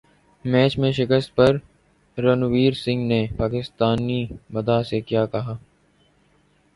match 0.45 0.73
میں 0.79 0.91
شکست 0.91 1.29
پر 1.35 1.51
رنویر 2.17 2.73
سنگھ 2.73 3.05
نے 3.07 3.21
پاکستانی 3.37 4.21
مداح 4.49 4.81
سے 4.83 5.01
کیا 5.01 5.25
کہا 5.25 5.55